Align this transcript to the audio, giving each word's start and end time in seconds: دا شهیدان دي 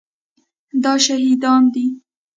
دا 0.83 0.93
شهیدان 1.05 1.63
دي 1.73 1.85